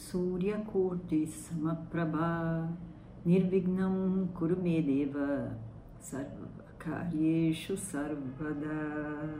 Suryakurti 0.00 1.26
Samaprabha 1.26 2.72
Nirvignam 3.22 4.28
Kurumedeva 4.34 5.56
Sarvakaryeshu 6.00 7.76
Sarvada 7.76 9.38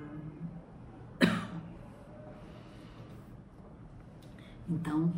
Então, 4.68 5.10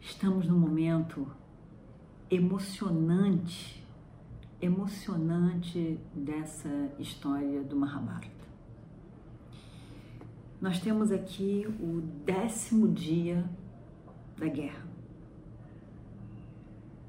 estamos 0.00 0.46
num 0.48 0.58
momento 0.58 1.26
emocionante, 2.28 3.82
emocionante 4.60 5.98
dessa 6.12 6.92
história 6.98 7.62
do 7.62 7.76
Mahabharata. 7.76 8.41
Nós 10.62 10.78
temos 10.78 11.10
aqui 11.10 11.66
o 11.80 12.00
décimo 12.24 12.86
dia 12.86 13.44
da 14.38 14.46
guerra. 14.46 14.86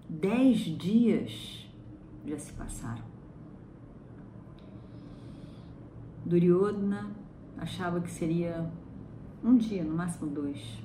Dez 0.09 0.57
dias 0.57 1.69
já 2.25 2.39
se 2.39 2.51
passaram. 2.53 3.03
Duryodhana 6.25 7.11
achava 7.55 8.01
que 8.01 8.09
seria 8.09 8.67
um 9.43 9.55
dia, 9.55 9.83
no 9.83 9.93
máximo 9.93 10.31
dois. 10.31 10.79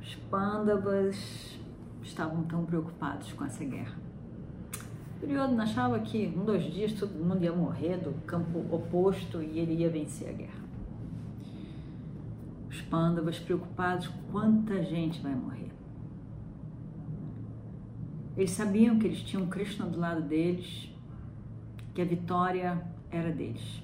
Os 0.00 0.14
Pandavas 0.30 1.60
estavam 2.02 2.44
tão 2.44 2.64
preocupados 2.64 3.30
com 3.34 3.44
essa 3.44 3.62
guerra. 3.62 3.98
Duryodhana 5.20 5.64
achava 5.64 5.98
que 5.98 6.32
um, 6.34 6.46
dois 6.46 6.64
dias 6.64 6.94
todo 6.94 7.12
mundo 7.12 7.44
ia 7.44 7.52
morrer 7.52 7.98
do 7.98 8.14
campo 8.22 8.60
oposto 8.74 9.42
e 9.42 9.58
ele 9.58 9.74
ia 9.74 9.90
vencer 9.90 10.30
a 10.30 10.32
guerra. 10.32 10.67
Os 12.88 12.90
Pandavas 12.90 13.38
preocupados 13.38 14.08
com 14.08 14.32
quanta 14.32 14.82
gente 14.82 15.20
vai 15.20 15.34
morrer. 15.34 15.70
Eles 18.34 18.52
sabiam 18.52 18.98
que 18.98 19.06
eles 19.06 19.20
tinham 19.20 19.46
Krishna 19.46 19.84
do 19.84 20.00
lado 20.00 20.22
deles, 20.22 20.90
que 21.92 22.00
a 22.00 22.04
vitória 22.06 22.82
era 23.10 23.30
deles. 23.30 23.82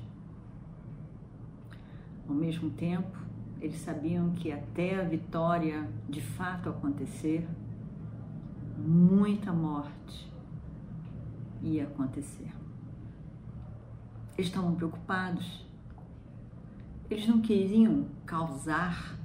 Ao 2.26 2.34
mesmo 2.34 2.70
tempo, 2.70 3.18
eles 3.60 3.76
sabiam 3.80 4.30
que 4.30 4.50
até 4.50 4.98
a 4.98 5.04
vitória 5.04 5.86
de 6.08 6.22
fato 6.22 6.70
acontecer, 6.70 7.46
muita 8.78 9.52
morte 9.52 10.32
ia 11.60 11.84
acontecer. 11.84 12.50
Eles 14.38 14.46
estavam 14.46 14.74
preocupados. 14.74 15.66
Eles 17.10 17.26
não 17.28 17.40
queriam 17.40 18.08
causar 18.24 19.18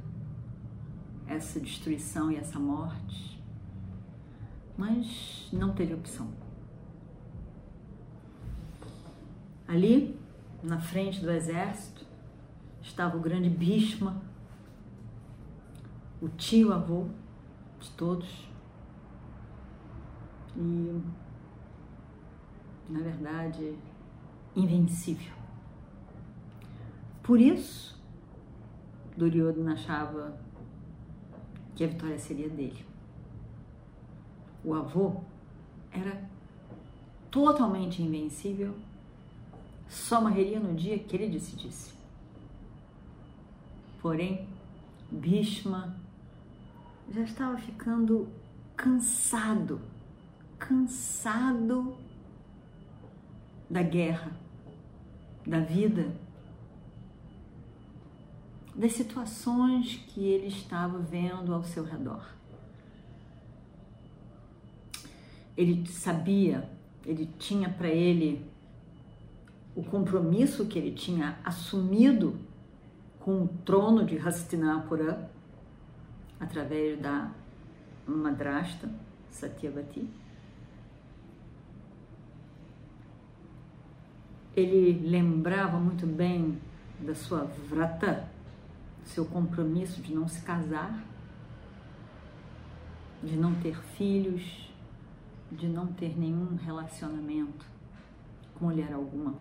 essa 1.28 1.60
destruição 1.60 2.32
e 2.32 2.36
essa 2.36 2.60
morte, 2.60 3.42
mas 4.78 5.48
não 5.54 5.74
teve 5.74 5.94
opção. 5.94 6.30
Ali, 9.68 10.20
na 10.64 10.80
frente 10.80 11.22
do 11.22 11.32
exército, 11.32 12.06
estava 12.82 13.16
o 13.16 13.20
grande 13.20 13.50
Bhishma, 13.50 14.22
o 16.22 16.28
tio 16.28 16.74
avô 16.74 17.08
de 17.80 17.92
todos. 17.92 18.50
E, 20.58 21.02
na 22.90 23.00
verdade, 23.00 23.78
invencível. 24.56 25.39
Por 27.30 27.40
isso, 27.40 27.96
Duryodhana 29.16 29.74
achava 29.74 30.36
que 31.76 31.84
a 31.84 31.88
vitória 31.88 32.18
seria 32.18 32.50
dele. 32.50 32.84
O 34.66 34.74
avô 34.74 35.22
era 35.92 36.28
totalmente 37.30 38.02
invencível, 38.02 38.74
só 39.88 40.20
morreria 40.20 40.60
no 40.60 40.74
dia 40.74 40.98
que 40.98 41.16
ele 41.16 41.30
decidisse. 41.30 41.94
Porém, 44.02 44.48
Bhishma 45.12 45.96
já 47.12 47.22
estava 47.22 47.60
ficando 47.60 48.28
cansado, 48.76 49.80
cansado 50.58 51.96
da 53.70 53.84
guerra, 53.84 54.32
da 55.46 55.60
vida, 55.60 56.12
das 58.80 58.94
situações 58.94 59.98
que 60.08 60.22
ele 60.22 60.48
estava 60.48 61.00
vendo 61.00 61.54
ao 61.54 61.66
seu 61.66 61.84
redor. 61.84 62.26
Ele 65.58 65.86
sabia, 65.86 66.70
ele 67.06 67.30
tinha 67.38 67.70
para 67.70 67.90
ele 67.90 68.50
o 69.76 69.84
compromisso 69.84 70.66
que 70.66 70.80
ele 70.80 70.94
tinha 70.94 71.38
assumido 71.44 72.40
com 73.20 73.44
o 73.44 73.48
trono 73.66 74.06
de 74.06 74.18
Hastinapura 74.18 75.30
através 76.40 76.98
da 77.02 77.30
madrasta 78.08 78.90
Satyavati. 79.30 80.10
Ele 84.56 85.06
lembrava 85.06 85.78
muito 85.78 86.08
bem 86.08 86.58
da 87.02 87.14
sua 87.14 87.44
vrata, 87.44 88.39
seu 89.10 89.26
compromisso 89.26 90.02
de 90.02 90.14
não 90.14 90.28
se 90.28 90.42
casar, 90.42 91.04
de 93.24 93.36
não 93.36 93.54
ter 93.56 93.78
filhos, 93.98 94.72
de 95.52 95.68
não 95.68 95.88
ter 95.88 96.18
nenhum 96.18 96.56
relacionamento 96.56 97.66
com 98.56 98.66
mulher 98.66 98.94
alguma. 98.94 99.36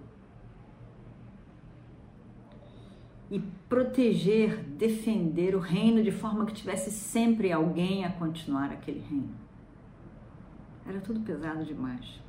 e 3.31 3.39
proteger, 3.69 4.63
defender 4.63 5.55
o 5.55 5.59
reino 5.59 6.03
de 6.03 6.11
forma 6.11 6.47
que 6.47 6.55
tivesse 6.55 6.91
sempre 6.91 7.53
alguém 7.53 8.05
a 8.05 8.11
continuar 8.11 8.73
aquele 8.73 9.01
reino. 9.01 9.35
Era 10.87 11.01
tudo 11.01 11.21
pesado 11.21 11.65
demais. 11.65 12.21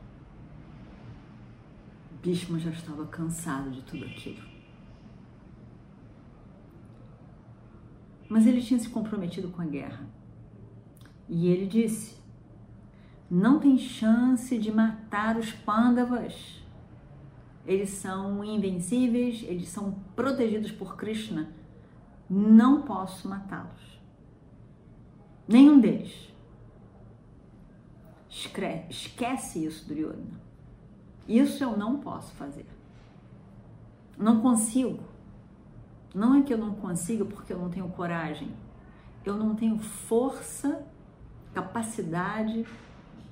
Bhishma 2.22 2.60
já 2.60 2.72
estava 2.72 3.06
cansado 3.06 3.72
de 3.72 3.82
tudo 3.84 4.04
aquilo. 4.06 4.49
Mas 8.30 8.46
ele 8.46 8.62
tinha 8.62 8.80
se 8.80 8.88
comprometido 8.88 9.50
com 9.50 9.62
a 9.62 9.66
guerra. 9.66 10.08
E 11.28 11.48
ele 11.50 11.66
disse: 11.66 12.16
Não 13.30 13.60
tem 13.60 13.78
chance 13.78 14.58
de 14.58 14.72
matar 14.72 15.36
os 15.36 15.52
Pandavas 15.52 16.60
eles 17.70 17.92
são 17.92 18.44
invencíveis, 18.44 19.44
eles 19.44 19.70
são 19.70 19.92
protegidos 20.16 20.72
por 20.72 20.96
Krishna. 20.96 21.54
Não 22.28 22.82
posso 22.82 23.28
matá-los. 23.28 24.02
Nenhum 25.48 25.80
deles. 25.80 26.34
Esquece 28.28 29.64
isso, 29.64 29.88
Duryodhana. 29.88 30.42
Isso 31.28 31.64
eu 31.64 31.78
não 31.78 32.00
posso 32.00 32.34
fazer. 32.34 32.66
Não 34.18 34.42
consigo. 34.42 35.04
Não 36.14 36.36
é 36.36 36.42
que 36.42 36.54
eu 36.54 36.58
não 36.58 36.74
consiga 36.74 37.24
porque 37.24 37.54
eu 37.54 37.60
não 37.60 37.70
tenho 37.70 37.88
coragem. 37.90 38.52
Eu 39.24 39.36
não 39.36 39.56
tenho 39.56 39.78
força, 39.78 40.86
capacidade 41.54 42.66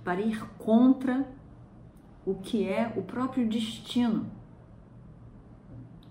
para 0.04 0.22
ir 0.22 0.40
contra 0.58 1.28
o 2.26 2.36
que 2.36 2.68
é 2.68 2.94
o 2.96 3.02
próprio 3.02 3.48
destino, 3.48 4.30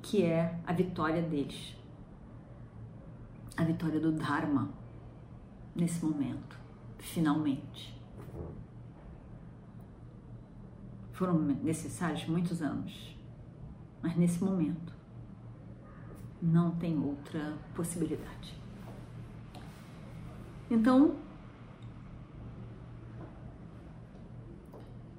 que 0.02 0.24
é 0.24 0.58
a 0.66 0.72
vitória 0.72 1.22
deles, 1.22 1.76
a 3.56 3.62
vitória 3.62 4.00
do 4.00 4.12
Dharma 4.12 4.70
nesse 5.74 6.04
momento, 6.04 6.58
finalmente. 6.98 7.94
Foram 11.12 11.38
necessários 11.38 12.26
muitos 12.26 12.60
anos, 12.62 13.16
mas 14.02 14.16
nesse 14.16 14.42
momento 14.42 14.95
não 16.40 16.70
tem 16.72 16.98
outra 16.98 17.54
possibilidade. 17.74 18.54
Então, 20.70 21.14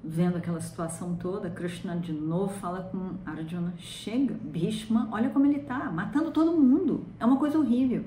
vendo 0.04 0.38
aquela 0.38 0.60
situação 0.60 1.16
toda, 1.16 1.50
Krishna 1.50 1.98
de 1.98 2.14
novo 2.14 2.54
fala 2.54 2.84
com 2.84 3.18
Arjuna: 3.25 3.74
chega, 3.78 4.34
Bhishma, 4.34 5.08
olha 5.12 5.30
como 5.30 5.46
ele 5.46 5.60
tá, 5.60 5.92
matando 5.92 6.31
todo 6.31 6.52
mundo. 6.52 7.06
É 7.20 7.25
uma 7.25 7.38
coisa 7.38 7.58
horrível. 7.58 8.06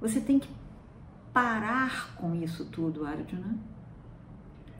Você 0.00 0.20
tem 0.20 0.38
que 0.38 0.48
parar 1.32 2.14
com 2.16 2.34
isso 2.34 2.64
tudo, 2.66 3.06
Arjuna. 3.06 3.58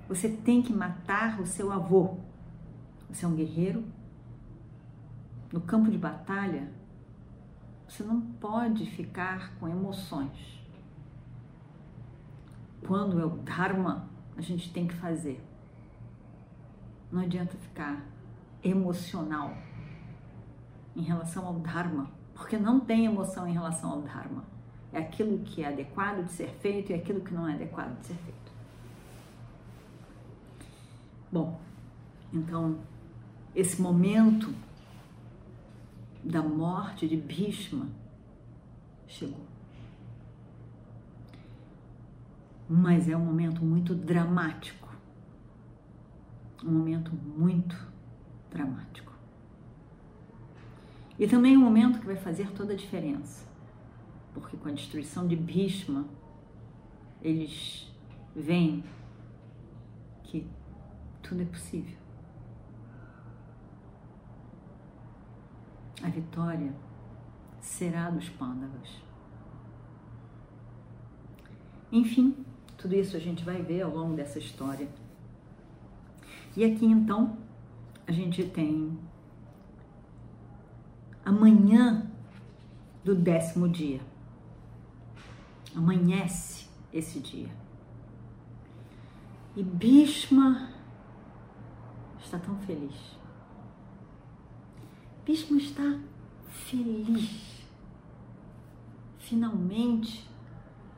Você 0.08 0.28
tem 0.28 0.62
que 0.62 0.72
matar 0.72 1.40
o 1.40 1.46
seu 1.46 1.72
avô. 1.72 2.16
Você 3.10 3.24
é 3.24 3.28
um 3.28 3.34
guerreiro. 3.34 3.84
No 5.52 5.60
campo 5.60 5.90
de 5.90 5.98
batalha, 5.98 6.70
você 7.86 8.02
não 8.02 8.20
pode 8.20 8.84
ficar 8.86 9.54
com 9.58 9.68
emoções. 9.68 10.60
Quando 12.86 13.20
é 13.20 13.24
o 13.24 13.30
Dharma, 13.38 14.08
a 14.36 14.40
gente 14.40 14.72
tem 14.72 14.86
que 14.86 14.94
fazer. 14.94 15.42
Não 17.10 17.22
adianta 17.22 17.56
ficar 17.56 18.04
emocional 18.62 19.56
em 20.94 21.02
relação 21.02 21.46
ao 21.46 21.54
Dharma, 21.54 22.10
porque 22.34 22.56
não 22.56 22.80
tem 22.80 23.06
emoção 23.06 23.46
em 23.46 23.52
relação 23.52 23.90
ao 23.90 24.02
Dharma. 24.02 24.44
É 24.92 24.98
aquilo 24.98 25.38
que 25.38 25.62
é 25.62 25.68
adequado 25.68 26.24
de 26.24 26.32
ser 26.32 26.48
feito 26.60 26.90
e 26.90 26.94
aquilo 26.94 27.20
que 27.20 27.32
não 27.32 27.46
é 27.46 27.54
adequado 27.54 27.98
de 28.00 28.06
ser 28.06 28.14
feito. 28.14 28.52
Bom, 31.30 31.60
então, 32.32 32.78
esse 33.54 33.80
momento 33.80 34.52
da 36.26 36.42
morte 36.42 37.06
de 37.06 37.16
Bhishma 37.16 37.88
chegou. 39.06 39.46
Mas 42.68 43.08
é 43.08 43.16
um 43.16 43.24
momento 43.24 43.64
muito 43.64 43.94
dramático. 43.94 44.88
Um 46.64 46.72
momento 46.72 47.12
muito 47.14 47.76
dramático. 48.50 49.12
E 51.16 51.28
também 51.28 51.56
um 51.56 51.60
momento 51.60 52.00
que 52.00 52.06
vai 52.06 52.16
fazer 52.16 52.50
toda 52.50 52.72
a 52.72 52.76
diferença. 52.76 53.46
Porque 54.34 54.56
com 54.56 54.68
a 54.68 54.72
destruição 54.72 55.28
de 55.28 55.36
Bhishma, 55.36 56.04
eles 57.22 57.88
veem 58.34 58.84
que 60.24 60.44
tudo 61.22 61.42
é 61.42 61.46
possível. 61.46 62.05
A 66.06 66.08
vitória 66.08 66.72
será 67.60 68.08
dos 68.10 68.28
Pandavas. 68.28 69.02
Enfim, 71.90 72.46
tudo 72.78 72.94
isso 72.94 73.16
a 73.16 73.18
gente 73.18 73.44
vai 73.44 73.60
ver 73.60 73.82
ao 73.82 73.90
longo 73.90 74.14
dessa 74.14 74.38
história. 74.38 74.88
E 76.56 76.64
aqui 76.64 76.86
então 76.86 77.36
a 78.06 78.12
gente 78.12 78.44
tem 78.44 78.96
amanhã 81.24 82.08
do 83.04 83.16
décimo 83.16 83.68
dia. 83.68 84.00
Amanhece 85.74 86.68
esse 86.92 87.18
dia. 87.18 87.50
E 89.56 89.62
Bhishma 89.64 90.70
está 92.20 92.38
tão 92.38 92.56
feliz. 92.60 93.25
Bhishma 95.26 95.58
está 95.58 95.98
feliz. 96.48 97.66
Finalmente 99.18 100.24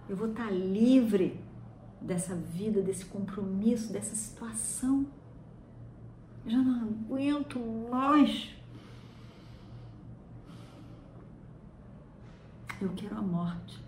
eu 0.06 0.14
vou 0.14 0.28
estar 0.28 0.50
livre 0.50 1.40
dessa 1.98 2.36
vida, 2.36 2.82
desse 2.82 3.06
compromisso, 3.06 3.90
dessa 3.90 4.14
situação. 4.14 5.06
Eu 6.44 6.50
já 6.50 6.58
não 6.58 6.88
aguento 6.88 7.58
mais. 7.90 8.54
Eu 12.80 12.90
quero 12.90 13.16
a 13.16 13.22
morte. 13.22 13.82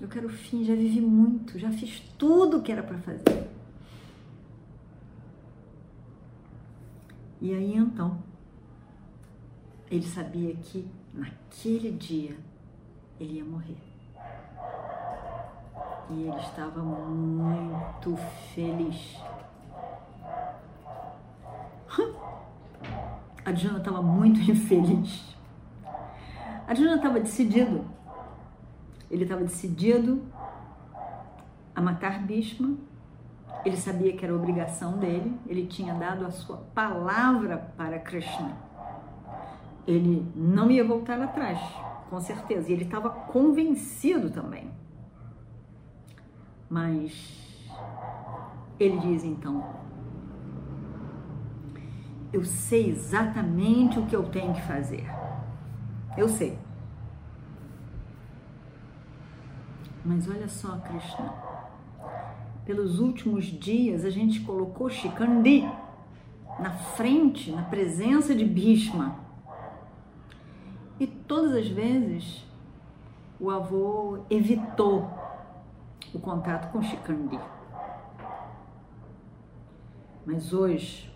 Eu 0.00 0.08
quero 0.08 0.28
o 0.28 0.30
fim. 0.30 0.64
Já 0.64 0.74
vivi 0.74 1.02
muito, 1.02 1.58
já 1.58 1.70
fiz 1.70 2.00
tudo 2.16 2.56
o 2.56 2.62
que 2.62 2.72
era 2.72 2.82
para 2.82 2.98
fazer. 2.98 3.48
E 7.40 7.54
aí 7.54 7.76
então, 7.76 8.22
ele 9.90 10.06
sabia 10.06 10.54
que 10.54 10.88
naquele 11.12 11.92
dia 11.92 12.36
ele 13.18 13.38
ia 13.38 13.44
morrer. 13.44 13.76
E 16.10 16.22
ele 16.22 16.40
estava 16.40 16.80
muito 16.82 18.16
feliz. 18.54 19.18
A 23.44 23.52
Diana 23.52 23.78
estava 23.78 24.02
muito 24.02 24.40
infeliz. 24.50 25.36
A 26.66 26.74
Diana 26.74 26.96
estava 26.96 27.20
decidido. 27.20 27.84
Ele 29.10 29.22
estava 29.22 29.42
decidido 29.42 30.22
a 31.74 31.80
matar 31.80 32.22
Bhishma 32.22 32.76
ele 33.64 33.76
sabia 33.76 34.16
que 34.16 34.24
era 34.24 34.34
obrigação 34.34 34.98
dele, 34.98 35.38
ele 35.46 35.66
tinha 35.66 35.94
dado 35.94 36.24
a 36.24 36.30
sua 36.30 36.58
palavra 36.74 37.70
para 37.76 37.98
Krishna. 37.98 38.67
Ele 39.88 40.24
não 40.36 40.70
ia 40.70 40.84
voltar 40.84 41.20
atrás, 41.20 41.58
com 42.08 42.20
certeza, 42.20 42.70
e 42.70 42.72
ele 42.74 42.84
estava 42.84 43.10
convencido 43.10 44.30
também. 44.30 44.70
Mas 46.68 47.66
ele 48.78 48.98
diz 48.98 49.24
então: 49.24 49.64
Eu 52.32 52.44
sei 52.44 52.90
exatamente 52.90 53.98
o 53.98 54.06
que 54.06 54.14
eu 54.14 54.28
tenho 54.28 54.54
que 54.54 54.62
fazer. 54.62 55.04
Eu 56.16 56.28
sei. 56.28 56.58
Mas 60.04 60.28
olha 60.28 60.48
só, 60.48 60.76
Krishna 60.78 61.48
pelos 62.68 62.98
últimos 63.00 63.46
dias, 63.46 64.04
a 64.04 64.10
gente 64.10 64.40
colocou 64.40 64.90
Shikandi 64.90 65.66
na 66.60 66.70
frente, 66.70 67.50
na 67.50 67.62
presença 67.62 68.34
de 68.34 68.44
Bhishma. 68.44 69.27
E 71.00 71.06
todas 71.06 71.54
as 71.54 71.68
vezes 71.68 72.44
o 73.38 73.50
avô 73.50 74.18
evitou 74.28 75.08
o 76.12 76.18
contato 76.18 76.72
com 76.72 76.82
Shikandi. 76.82 77.38
Mas 80.26 80.52
hoje, 80.52 81.14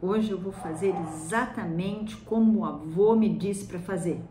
hoje 0.00 0.30
eu 0.30 0.38
vou 0.38 0.52
fazer 0.52 0.94
exatamente 1.08 2.16
como 2.18 2.60
o 2.60 2.64
avô 2.64 3.16
me 3.16 3.28
disse 3.28 3.66
para 3.66 3.80
fazer. 3.80 4.22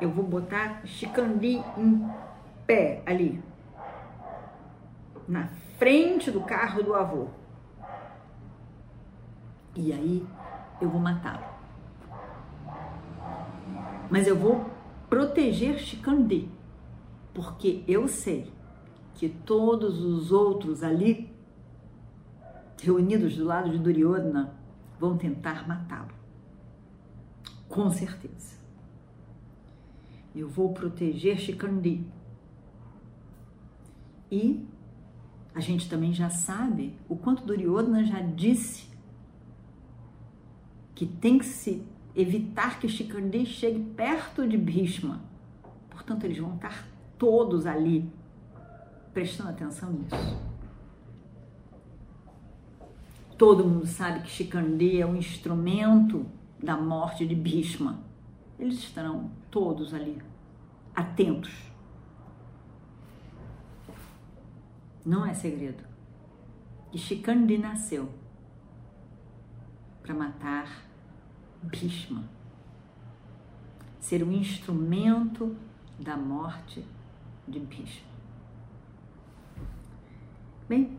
Eu 0.00 0.10
vou 0.10 0.24
botar 0.24 0.80
Shikandi 0.86 1.62
em 1.76 2.10
pé 2.66 3.02
ali, 3.04 3.42
na 5.28 5.46
frente 5.78 6.30
do 6.30 6.40
carro 6.40 6.82
do 6.82 6.94
avô. 6.94 7.28
E 9.74 9.92
aí 9.92 10.26
eu 10.80 10.88
vou 10.88 11.00
matá-lo. 11.00 11.55
Mas 14.10 14.26
eu 14.26 14.36
vou 14.36 14.64
proteger 15.08 15.78
Chikandi, 15.78 16.48
porque 17.34 17.82
eu 17.86 18.08
sei 18.08 18.52
que 19.14 19.28
todos 19.28 20.02
os 20.02 20.30
outros 20.30 20.82
ali, 20.82 21.34
reunidos 22.80 23.36
do 23.36 23.44
lado 23.44 23.70
de 23.70 23.78
Duryodhana, 23.78 24.54
vão 24.98 25.16
tentar 25.16 25.66
matá-lo. 25.66 26.14
Com 27.68 27.90
certeza. 27.90 28.56
Eu 30.34 30.48
vou 30.48 30.72
proteger 30.72 31.38
Chikandi. 31.38 32.06
E 34.30 34.66
a 35.54 35.60
gente 35.60 35.88
também 35.88 36.12
já 36.12 36.28
sabe 36.28 36.94
o 37.08 37.16
quanto 37.16 37.44
Duryodhana 37.44 38.04
já 38.04 38.20
disse 38.20 38.90
que 40.94 41.06
tem 41.06 41.38
que 41.38 41.46
se 41.46 41.82
evitar 42.16 42.80
que 42.80 42.88
Shikandi 42.88 43.44
chegue 43.44 43.80
perto 43.94 44.46
de 44.48 44.56
Bhishma. 44.56 45.20
Portanto, 45.90 46.24
eles 46.24 46.38
vão 46.38 46.54
estar 46.54 46.88
todos 47.18 47.66
ali 47.66 48.10
prestando 49.12 49.50
atenção 49.50 49.92
nisso. 49.92 50.38
Todo 53.36 53.64
mundo 53.64 53.86
sabe 53.86 54.20
que 54.20 54.30
Shikandi 54.30 55.00
é 55.00 55.06
um 55.06 55.14
instrumento 55.14 56.24
da 56.62 56.76
morte 56.76 57.26
de 57.26 57.34
Bhishma. 57.34 58.00
Eles 58.58 58.78
estarão 58.78 59.30
todos 59.50 59.92
ali 59.92 60.18
atentos 60.94 61.66
Não 65.06 65.24
é 65.24 65.32
segredo. 65.32 65.84
E 66.92 66.98
Shikandi 66.98 67.56
nasceu 67.58 68.08
para 70.02 70.12
matar 70.12 70.85
Bhishma. 71.66 72.24
Ser 73.98 74.22
um 74.22 74.32
instrumento 74.32 75.56
da 75.98 76.16
morte 76.16 76.84
de 77.46 77.58
Bhishma. 77.58 78.06
Bem, 80.68 80.98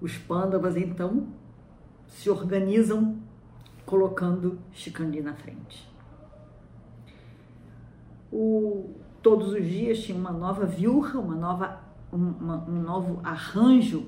os 0.00 0.16
Pandavas 0.16 0.76
então 0.76 1.26
se 2.06 2.30
organizam 2.30 3.18
colocando 3.84 4.58
Shikandi 4.72 5.20
na 5.20 5.34
frente. 5.34 5.88
O, 8.30 8.94
todos 9.22 9.52
os 9.52 9.64
dias 9.64 10.00
tinha 10.00 10.16
uma 10.16 10.32
nova 10.32 10.66
viúva, 10.66 11.18
uma 11.18 11.34
nova, 11.34 11.80
um, 12.12 12.28
uma, 12.28 12.56
um 12.68 12.82
novo 12.82 13.20
arranjo, 13.24 14.06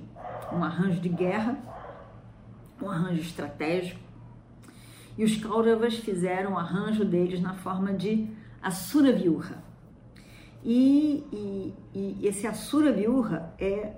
um 0.53 0.63
arranjo 0.63 1.01
de 1.01 1.09
guerra, 1.09 1.59
um 2.87 2.91
arranjo 2.91 3.21
estratégico. 3.21 4.01
E 5.17 5.25
os 5.25 5.37
Kauravas 5.37 5.97
fizeram 5.97 6.53
o 6.53 6.59
arranjo 6.59 7.05
deles 7.05 7.41
na 7.41 7.55
forma 7.55 7.93
de 7.93 8.29
Asura 8.63 9.13
Viurra. 9.13 9.63
E, 10.65 11.25
e, 11.33 11.75
e 11.95 12.27
esse 12.27 12.47
Asura 12.47 12.93
Viurra 12.93 13.55
é. 13.59 13.97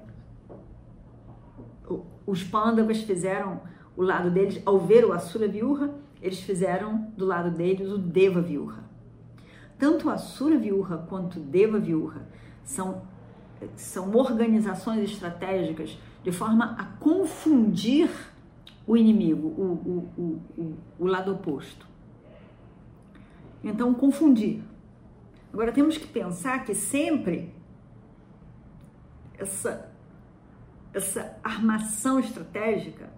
Os 2.24 2.44
Pandavas 2.44 3.02
fizeram 3.02 3.60
o 3.96 4.02
lado 4.02 4.30
deles, 4.30 4.62
ao 4.64 4.78
ver 4.78 5.04
o 5.04 5.12
Asura 5.12 5.48
Viurra, 5.48 5.92
eles 6.20 6.40
fizeram 6.40 7.12
do 7.16 7.26
lado 7.26 7.50
deles 7.50 7.90
o 7.90 7.98
Deva 7.98 8.40
Viurra. 8.40 8.84
Tanto 9.78 10.08
Asura 10.08 10.56
Viurra 10.56 10.98
quanto 11.08 11.40
Deva 11.40 11.78
Viurra 11.78 12.26
são, 12.62 13.02
são 13.74 14.14
organizações 14.14 15.10
estratégicas 15.10 15.98
de 16.22 16.30
forma 16.30 16.76
a 16.78 16.84
confundir 17.00 18.08
o 18.86 18.96
inimigo, 18.96 19.48
o, 19.48 20.10
o, 20.18 20.40
o, 20.58 20.76
o 20.98 21.06
lado 21.06 21.32
oposto. 21.32 21.86
Então, 23.62 23.94
confundir. 23.94 24.62
Agora, 25.52 25.70
temos 25.72 25.96
que 25.96 26.06
pensar 26.06 26.64
que 26.64 26.74
sempre 26.74 27.54
essa, 29.38 29.90
essa 30.94 31.38
armação 31.42 32.18
estratégica 32.18 33.10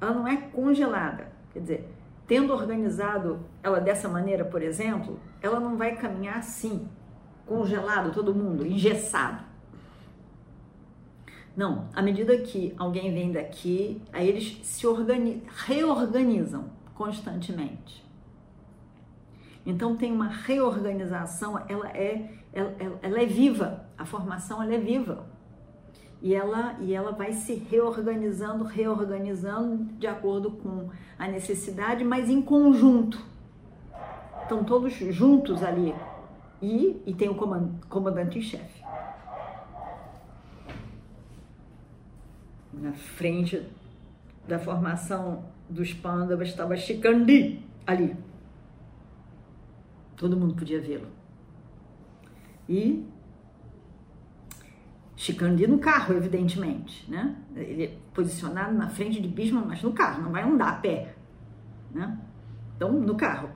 ela 0.00 0.12
não 0.12 0.26
é 0.26 0.36
congelada. 0.36 1.30
Quer 1.52 1.60
dizer, 1.60 1.88
tendo 2.26 2.52
organizado 2.52 3.40
ela 3.62 3.80
dessa 3.80 4.08
maneira, 4.08 4.44
por 4.44 4.60
exemplo, 4.60 5.20
ela 5.40 5.60
não 5.60 5.76
vai 5.76 5.94
caminhar 5.94 6.38
assim, 6.38 6.88
congelado 7.46 8.12
todo 8.12 8.34
mundo, 8.34 8.66
engessado. 8.66 9.44
Não, 11.54 11.88
à 11.94 12.00
medida 12.00 12.36
que 12.38 12.74
alguém 12.78 13.12
vem 13.12 13.30
daqui, 13.30 14.00
aí 14.12 14.28
eles 14.28 14.58
se 14.62 14.86
reorganizam 15.66 16.70
constantemente. 16.94 18.02
Então 19.64 19.96
tem 19.96 20.10
uma 20.12 20.28
reorganização, 20.28 21.58
ela 21.68 21.88
é, 21.90 22.30
ela, 22.52 22.74
ela 23.02 23.20
é 23.20 23.26
viva, 23.26 23.86
a 23.96 24.04
formação 24.04 24.62
ela 24.62 24.74
é 24.74 24.78
viva. 24.78 25.26
E 26.22 26.34
ela, 26.34 26.76
e 26.80 26.94
ela 26.94 27.12
vai 27.12 27.32
se 27.32 27.54
reorganizando, 27.54 28.64
reorganizando 28.64 29.84
de 29.98 30.06
acordo 30.06 30.52
com 30.52 30.88
a 31.18 31.28
necessidade, 31.28 32.04
mas 32.04 32.30
em 32.30 32.40
conjunto. 32.40 33.18
Estão 34.42 34.64
todos 34.64 34.92
juntos 34.94 35.62
ali. 35.62 35.94
E, 36.60 37.02
e 37.04 37.12
tem 37.12 37.28
o 37.28 37.34
comandante 37.34 38.38
em 38.38 38.42
chefe. 38.42 38.82
Na 42.72 42.92
frente 42.92 43.62
da 44.46 44.58
formação 44.58 45.44
dos 45.68 45.92
Pandavas 45.92 46.48
estava 46.48 46.76
Shikandi 46.76 47.64
ali. 47.86 48.16
Todo 50.16 50.36
mundo 50.36 50.54
podia 50.54 50.80
vê-lo. 50.80 51.08
E 52.68 53.06
Shikandi 55.16 55.66
no 55.66 55.78
carro, 55.78 56.14
evidentemente, 56.14 57.10
né? 57.10 57.36
Ele 57.54 57.84
é 57.84 57.98
posicionado 58.12 58.74
na 58.74 58.88
frente 58.88 59.20
de 59.20 59.28
Bhishma, 59.28 59.62
mas 59.64 59.82
no 59.82 59.92
carro, 59.92 60.22
não 60.22 60.32
vai 60.32 60.42
andar 60.42 60.68
a 60.68 60.74
pé, 60.76 61.14
né? 61.92 62.18
Então, 62.76 62.92
no 62.92 63.14
carro. 63.14 63.50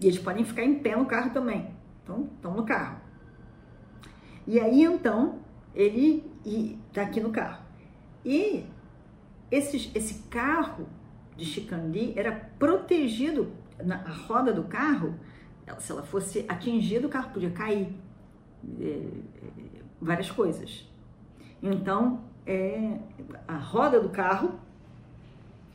E 0.00 0.06
eles 0.06 0.18
podem 0.18 0.44
ficar 0.44 0.62
em 0.62 0.78
pé 0.78 0.94
no 0.94 1.06
carro 1.06 1.30
também. 1.30 1.70
Então, 2.02 2.28
estão 2.36 2.54
no 2.54 2.64
carro. 2.64 2.98
E 4.46 4.60
aí, 4.60 4.82
então, 4.82 5.38
ele 5.74 6.30
está 6.44 7.02
aqui 7.02 7.20
no 7.20 7.30
carro. 7.30 7.65
E 8.26 8.66
esse, 9.52 9.92
esse 9.94 10.24
carro 10.28 10.88
de 11.36 11.44
Chicandi 11.44 12.12
era 12.16 12.32
protegido, 12.58 13.52
na 13.82 13.98
roda 13.98 14.52
do 14.52 14.64
carro, 14.64 15.14
se 15.78 15.92
ela 15.92 16.02
fosse 16.02 16.44
atingida, 16.48 17.06
o 17.06 17.10
carro 17.10 17.30
podia 17.30 17.50
cair. 17.50 17.94
É, 18.80 19.00
várias 20.00 20.30
coisas. 20.30 20.88
Então, 21.62 22.20
é, 22.44 22.98
a 23.46 23.56
roda 23.56 24.00
do 24.00 24.08
carro 24.08 24.58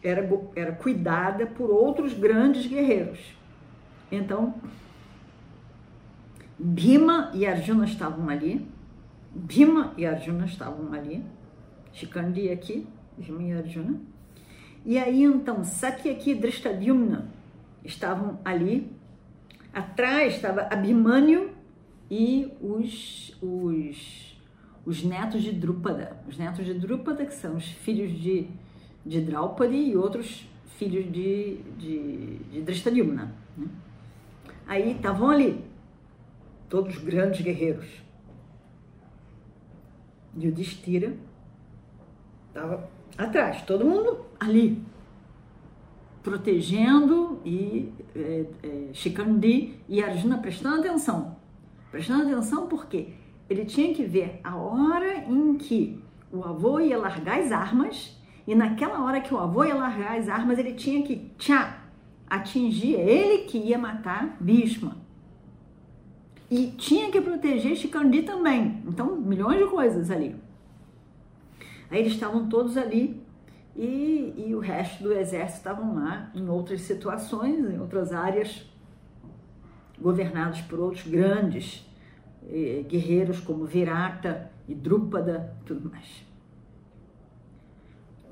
era, 0.04 0.28
era 0.56 0.72
cuidada 0.74 1.46
por 1.46 1.70
outros 1.70 2.14
grandes 2.14 2.66
guerreiros. 2.66 3.20
Então, 4.12 4.56
Bhima 6.60 7.32
e 7.34 7.46
Arjuna 7.46 7.86
estavam 7.86 8.30
ali, 8.30 8.68
Bhima 9.34 9.94
e 9.98 10.06
Arjuna 10.06 10.46
estavam 10.46 10.94
ali, 10.94 11.24
Shikandi 11.94 12.50
aqui, 12.50 12.88
e 13.18 13.52
Arjuna. 13.54 14.00
E 14.86 14.98
aí 14.98 15.24
então 15.24 15.64
Satyaki 15.64 16.32
e 16.32 16.36
Drishtadyumna 16.36 17.30
estavam 17.84 18.40
ali. 18.44 18.92
Atrás 19.74 20.36
estava 20.36 20.62
Abhimanyu 20.64 21.52
e 22.10 22.52
os, 22.60 23.38
os, 23.42 24.38
os 24.86 25.04
netos 25.04 25.44
de 25.44 25.52
Drupada. 25.52 26.18
Os 26.28 26.38
netos 26.38 26.66
de 26.66 26.74
Drupada, 26.74 27.26
que 27.26 27.34
são 27.34 27.56
os 27.56 27.66
filhos 27.66 28.12
de, 28.20 28.48
de 29.06 29.22
Draupadi 29.22 29.92
e 29.92 29.96
outros 29.96 30.48
filhos 30.78 31.12
de, 31.12 31.58
de, 31.78 32.38
de 32.52 32.62
Drishtadyumna. 32.62 33.34
Né? 33.58 33.68
Aí 34.68 34.92
estavam 34.94 35.30
ali, 35.30 35.64
todos 36.68 36.98
grandes 36.98 37.42
guerreiros. 37.42 37.88
Yudhishthira 40.38 41.14
estava 42.52 42.90
atrás, 43.18 43.62
todo 43.64 43.86
mundo 43.86 44.26
ali, 44.40 44.84
protegendo 46.22 47.40
e 47.44 47.92
é, 48.16 48.46
é, 48.62 48.94
Shikandi 48.94 49.80
e 49.88 50.04
Arjuna 50.04 50.38
prestando 50.38 50.80
atenção. 50.80 51.38
Prestando 51.90 52.24
atenção 52.24 52.68
porque 52.68 53.14
ele 53.50 53.66
tinha 53.66 53.94
que 53.94 54.04
ver 54.04 54.40
a 54.44 54.56
hora 54.56 55.26
em 55.26 55.56
que 55.56 56.02
o 56.32 56.44
avô 56.44 56.80
ia 56.80 56.98
largar 56.98 57.40
as 57.40 57.52
armas 57.52 58.18
e 58.48 58.56
naquela 58.56 59.04
hora 59.04 59.22
que 59.22 59.34
o 59.34 59.38
avô 59.38 59.64
ia 59.64 59.76
largar 59.76 60.18
as 60.18 60.30
armas, 60.30 60.58
ele 60.58 60.74
tinha 60.74 61.04
que 61.04 61.32
tchá, 61.38 61.82
atingir 62.30 62.94
ele 62.94 63.40
que 63.46 63.58
ia 63.58 63.78
matar 63.78 64.38
Bhishma. 64.40 64.98
E 66.50 66.68
tinha 66.78 67.10
que 67.10 67.22
proteger 67.22 67.76
Shikandi 67.76 68.24
também. 68.24 68.84
Então, 68.86 69.16
milhões 69.16 69.58
de 69.60 69.68
coisas 69.68 70.12
ali. 70.12 70.36
Aí 71.92 72.00
eles 72.00 72.14
estavam 72.14 72.48
todos 72.48 72.78
ali 72.78 73.22
e, 73.76 74.34
e 74.48 74.56
o 74.56 74.60
resto 74.60 75.04
do 75.04 75.14
exército 75.14 75.58
estavam 75.58 75.94
lá 75.96 76.32
em 76.34 76.48
outras 76.48 76.82
situações, 76.82 77.60
em 77.70 77.78
outras 77.78 78.14
áreas, 78.14 78.66
governados 80.00 80.62
por 80.62 80.80
outros 80.80 81.06
grandes 81.06 81.86
eh, 82.48 82.86
guerreiros 82.88 83.42
como 83.42 83.66
Virata 83.66 84.50
e 84.70 84.74
Drúpada 84.74 85.54
e 85.60 85.66
tudo 85.66 85.90
mais. 85.90 86.26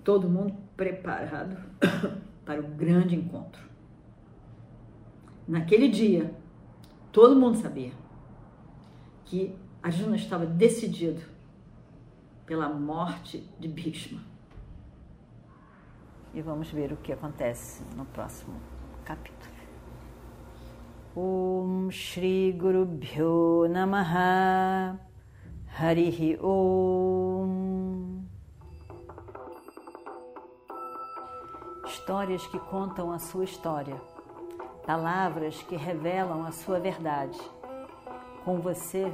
Todo 0.06 0.30
mundo 0.30 0.56
preparado 0.78 1.58
para 2.46 2.62
o 2.62 2.68
grande 2.70 3.14
encontro. 3.14 3.62
Naquele 5.46 5.90
dia, 5.90 6.34
todo 7.12 7.36
mundo 7.36 7.58
sabia 7.58 7.92
que 9.26 9.54
Arjuna 9.84 10.16
estava 10.16 10.46
decidido 10.46 11.22
pela 12.50 12.68
morte 12.68 13.48
de 13.60 13.68
Bhishma. 13.68 14.24
E 16.34 16.42
vamos 16.42 16.72
ver 16.72 16.92
o 16.92 16.98
que 16.98 17.14
acontece 17.14 17.84
no 17.96 18.06
próximo 18.06 18.60
capítulo. 19.06 19.54
Om 21.16 21.92
Shri 21.92 22.52
Guru 22.54 22.88
Bhyo 22.88 23.68
Namaha 23.70 25.00
Harihi 25.78 26.40
Om 26.42 28.24
Histórias 31.86 32.48
que 32.48 32.58
contam 32.58 33.12
a 33.12 33.20
sua 33.20 33.44
história, 33.44 34.02
palavras 34.88 35.62
que 35.62 35.76
revelam 35.76 36.44
a 36.48 36.52
sua 36.52 36.80
verdade. 36.80 37.40
Com 38.44 38.60
você, 38.60 39.14